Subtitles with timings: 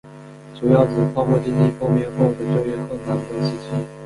[0.55, 3.87] 主要指泡沫经济破灭后的就业困难的时期。